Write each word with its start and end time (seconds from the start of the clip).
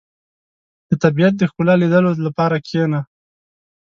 •د 0.89 0.91
طبیعت 1.03 1.33
د 1.37 1.41
ښکلا 1.49 1.73
لیدلو 1.81 2.11
لپاره 2.27 2.55
کښېنه. 2.65 2.99